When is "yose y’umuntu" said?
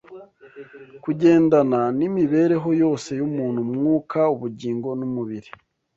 2.83-3.59